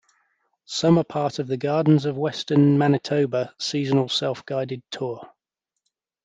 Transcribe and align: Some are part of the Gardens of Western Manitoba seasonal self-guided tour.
Some 0.65 0.97
are 0.97 1.03
part 1.03 1.37
of 1.37 1.45
the 1.45 1.57
Gardens 1.57 2.05
of 2.05 2.17
Western 2.17 2.75
Manitoba 2.75 3.53
seasonal 3.59 4.09
self-guided 4.09 4.81
tour. 4.89 5.29